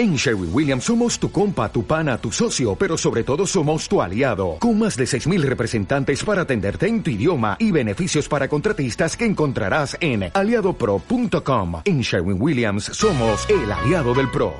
[0.00, 4.00] En Sherwin Williams somos tu compa, tu pana, tu socio, pero sobre todo somos tu
[4.00, 9.14] aliado, con más de 6.000 representantes para atenderte en tu idioma y beneficios para contratistas
[9.14, 11.82] que encontrarás en aliadopro.com.
[11.84, 14.54] En Sherwin Williams somos el aliado del PRO.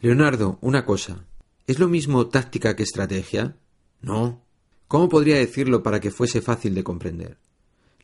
[0.00, 1.24] Leonardo, una cosa.
[1.66, 3.56] ¿Es lo mismo táctica que estrategia?
[4.02, 4.44] No.
[4.88, 7.38] ¿Cómo podría decirlo para que fuese fácil de comprender?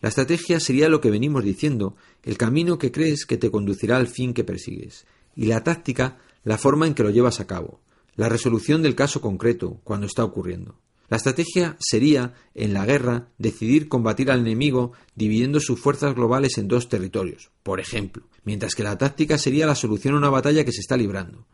[0.01, 4.07] La estrategia sería lo que venimos diciendo, el camino que crees que te conducirá al
[4.07, 5.05] fin que persigues.
[5.37, 7.81] Y la táctica la forma en que lo llevas a cabo,
[8.17, 10.79] la resolución del caso concreto, cuando está ocurriendo.
[11.09, 16.69] La estrategia sería, en la guerra, decidir combatir al enemigo dividiendo sus fuerzas globales en
[16.69, 20.73] dos territorios, por ejemplo, mientras que la táctica sería la solución a una batalla que
[20.73, 21.47] se está librando.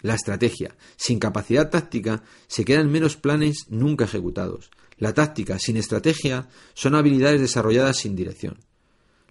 [0.00, 4.70] La estrategia, sin capacidad táctica, se quedan menos planes nunca ejecutados.
[4.96, 8.60] La táctica, sin estrategia, son habilidades desarrolladas sin dirección.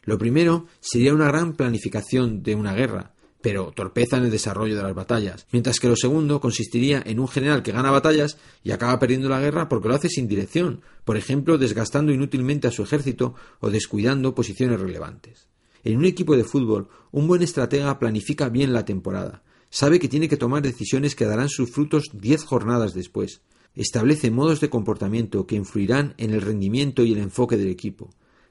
[0.03, 4.83] Lo primero sería una gran planificación de una guerra, pero torpeza en el desarrollo de
[4.83, 8.99] las batallas, mientras que lo segundo consistiría en un general que gana batallas y acaba
[8.99, 13.35] perdiendo la guerra porque lo hace sin dirección, por ejemplo, desgastando inútilmente a su ejército
[13.59, 15.47] o descuidando posiciones relevantes.
[15.83, 20.29] En un equipo de fútbol, un buen estratega planifica bien la temporada, sabe que tiene
[20.29, 23.41] que tomar decisiones que darán sus frutos diez jornadas después,
[23.75, 28.09] establece modos de comportamiento que influirán en el rendimiento y el enfoque del equipo.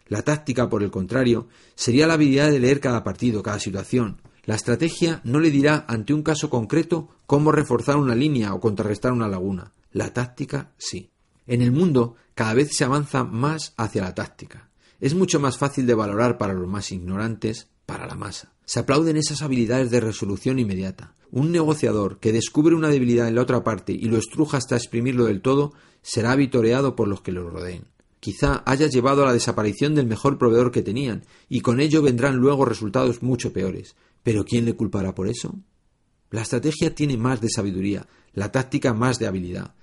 [0.08, 4.55] La táctica, por el contrario, sería la habilidad de leer cada partido, cada situación, la
[4.55, 9.28] estrategia no le dirá ante un caso concreto cómo reforzar una línea o contrarrestar una
[9.28, 9.72] laguna.
[9.92, 11.10] La táctica sí.
[11.47, 14.70] En el mundo cada vez se avanza más hacia la táctica.
[15.00, 18.52] Es mucho más fácil de valorar para los más ignorantes, para la masa.
[18.64, 21.14] Se aplauden esas habilidades de resolución inmediata.
[21.30, 25.25] Un negociador que descubre una debilidad en la otra parte y lo estruja hasta exprimirlo
[25.25, 27.84] del todo será vitoreado por los que lo rodeen.
[28.20, 32.36] Quizá haya llevado a la desaparición del mejor proveedor que tenían, y con ello vendrán
[32.36, 33.97] luego resultados mucho peores.
[34.22, 35.58] Pero ¿quién le culpará por eso?
[36.30, 39.74] La estrategia tiene más de sabiduría, la táctica más de habilidad.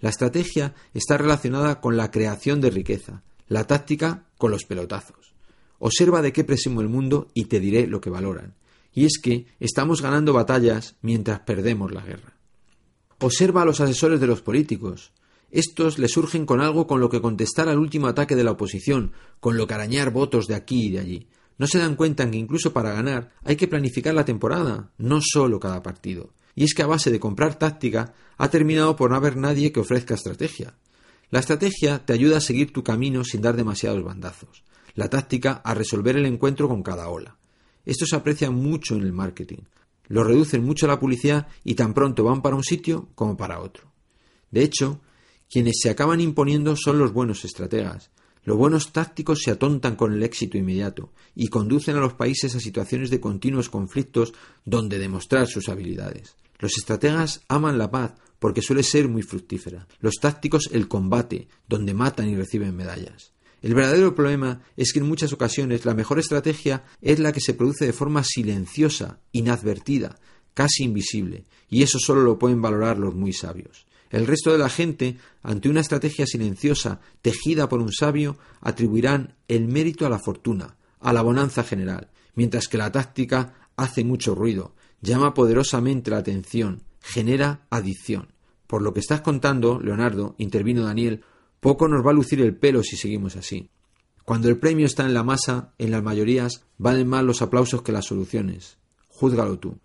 [0.00, 5.34] La estrategia está relacionada con la creación de riqueza, la táctica con los pelotazos.
[5.78, 8.54] Observa de qué presumo el mundo y te diré lo que valoran.
[8.92, 12.36] Y es que estamos ganando batallas mientras perdemos la guerra.
[13.20, 15.12] Observa a los asesores de los políticos.
[15.50, 19.12] Estos le surgen con algo con lo que contestar al último ataque de la oposición,
[19.40, 21.28] con lo que arañar votos de aquí y de allí.
[21.58, 25.58] No se dan cuenta que incluso para ganar hay que planificar la temporada, no solo
[25.58, 26.30] cada partido.
[26.54, 29.80] Y es que a base de comprar táctica ha terminado por no haber nadie que
[29.80, 30.74] ofrezca estrategia.
[31.30, 34.64] La estrategia te ayuda a seguir tu camino sin dar demasiados bandazos.
[34.94, 37.36] La táctica a resolver el encuentro con cada ola.
[37.84, 39.64] Esto se aprecia mucho en el marketing.
[40.08, 43.92] Lo reducen mucho la publicidad y tan pronto van para un sitio como para otro.
[44.50, 45.00] De hecho,
[45.50, 48.10] quienes se acaban imponiendo son los buenos estrategas,
[48.46, 52.60] los buenos tácticos se atontan con el éxito inmediato y conducen a los países a
[52.60, 54.34] situaciones de continuos conflictos
[54.64, 56.36] donde demostrar sus habilidades.
[56.60, 59.88] Los estrategas aman la paz porque suele ser muy fructífera.
[59.98, 63.32] Los tácticos el combate, donde matan y reciben medallas.
[63.62, 67.54] El verdadero problema es que en muchas ocasiones la mejor estrategia es la que se
[67.54, 70.20] produce de forma silenciosa, inadvertida,
[70.54, 73.85] casi invisible, y eso solo lo pueden valorar los muy sabios.
[74.10, 79.66] El resto de la gente, ante una estrategia silenciosa tejida por un sabio, atribuirán el
[79.66, 84.74] mérito a la fortuna, a la bonanza general, mientras que la táctica hace mucho ruido,
[85.00, 88.28] llama poderosamente la atención, genera adicción.
[88.66, 91.22] Por lo que estás contando, Leonardo, intervino Daniel,
[91.60, 93.70] poco nos va a lucir el pelo si seguimos así.
[94.24, 97.92] Cuando el premio está en la masa, en las mayorías, valen más los aplausos que
[97.92, 98.76] las soluciones.
[99.08, 99.78] Júzgalo tú.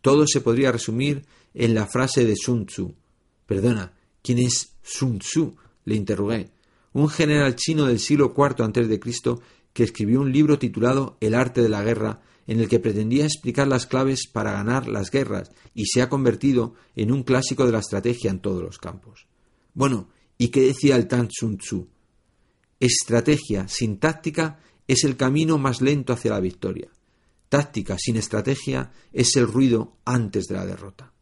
[0.00, 2.94] Todo se podría resumir en la frase de Sun Tzu,
[3.50, 5.56] Perdona, ¿quién es Sun Tzu?
[5.84, 6.52] le interrogué.
[6.92, 11.68] Un general chino del siglo IV Cristo que escribió un libro titulado El arte de
[11.68, 16.00] la guerra, en el que pretendía explicar las claves para ganar las guerras y se
[16.00, 19.26] ha convertido en un clásico de la estrategia en todos los campos.
[19.74, 21.88] Bueno, ¿y qué decía el Tan Sun Tzu?
[22.78, 26.88] Estrategia sin táctica es el camino más lento hacia la victoria.
[27.48, 31.12] Táctica sin estrategia es el ruido antes de la derrota.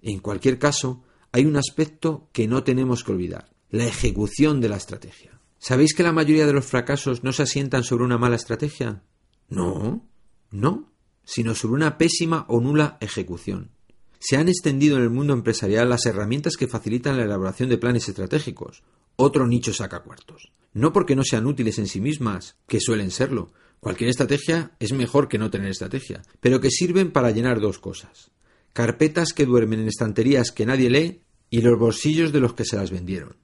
[0.00, 1.02] En cualquier caso,
[1.36, 5.38] hay un aspecto que no tenemos que olvidar, la ejecución de la estrategia.
[5.58, 9.02] ¿Sabéis que la mayoría de los fracasos no se asientan sobre una mala estrategia?
[9.50, 10.08] No,
[10.50, 10.94] no,
[11.26, 13.72] sino sobre una pésima o nula ejecución.
[14.18, 18.08] Se han extendido en el mundo empresarial las herramientas que facilitan la elaboración de planes
[18.08, 18.82] estratégicos.
[19.16, 20.50] Otro nicho saca cuartos.
[20.72, 23.52] No porque no sean útiles en sí mismas, que suelen serlo.
[23.80, 28.30] Cualquier estrategia es mejor que no tener estrategia, pero que sirven para llenar dos cosas.
[28.72, 32.76] Carpetas que duermen en estanterías que nadie lee y los bolsillos de los que se
[32.76, 33.36] las vendieron.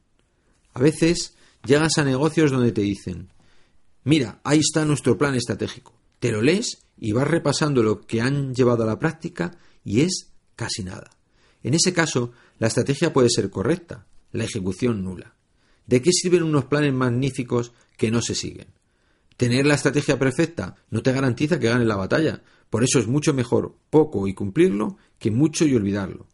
[0.74, 3.32] A veces llegas a negocios donde te dicen,
[4.04, 5.94] mira, ahí está nuestro plan estratégico.
[6.18, 10.32] Te lo lees y vas repasando lo que han llevado a la práctica y es
[10.56, 11.10] Casi nada.
[11.62, 15.34] En ese caso, la estrategia puede ser correcta, la ejecución nula.
[15.86, 18.68] ¿De qué sirven unos planes magníficos que no se siguen?
[19.36, 23.34] Tener la estrategia perfecta no te garantiza que ganes la batalla, por eso es mucho
[23.34, 26.26] mejor poco y cumplirlo que mucho y olvidarlo.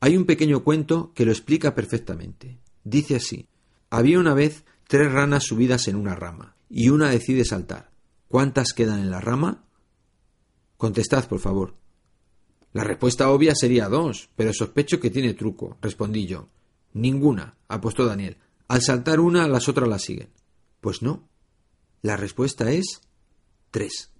[0.00, 2.58] Hay un pequeño cuento que lo explica perfectamente.
[2.84, 3.48] Dice así
[3.90, 7.90] Había una vez tres ranas subidas en una rama, y una decide saltar.
[8.28, 9.64] ¿Cuántas quedan en la rama?
[10.76, 11.74] Contestad, por favor.
[12.72, 16.48] La respuesta obvia sería dos, pero sospecho que tiene truco, respondí yo.
[16.92, 18.36] Ninguna, apostó Daniel.
[18.68, 20.28] Al saltar una, las otras la siguen.
[20.80, 21.28] Pues no.
[22.02, 23.00] La respuesta es
[23.70, 24.10] tres.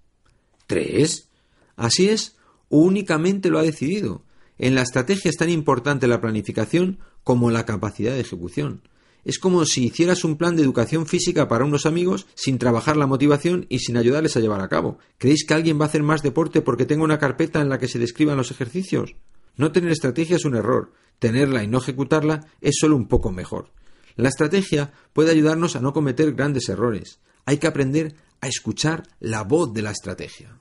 [0.66, 1.28] ¿Tres?
[1.76, 2.36] Así es,
[2.68, 4.24] únicamente lo ha decidido.
[4.58, 8.82] En la estrategia es tan importante la planificación como la capacidad de ejecución.
[9.24, 13.08] Es como si hicieras un plan de educación física para unos amigos sin trabajar la
[13.08, 14.98] motivación y sin ayudarles a llevar a cabo.
[15.18, 17.88] ¿Creéis que alguien va a hacer más deporte porque tenga una carpeta en la que
[17.88, 19.16] se describan los ejercicios?
[19.56, 20.92] No tener estrategia es un error.
[21.18, 23.72] Tenerla y no ejecutarla es solo un poco mejor.
[24.14, 27.18] La estrategia puede ayudarnos a no cometer grandes errores.
[27.46, 30.60] Hay que aprender a escuchar la voz de la estrategia.